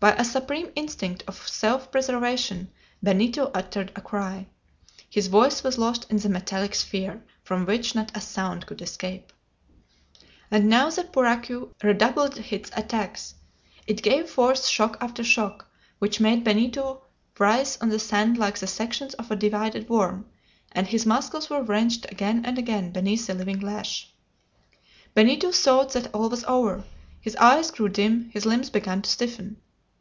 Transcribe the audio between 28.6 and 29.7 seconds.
began to stiffen.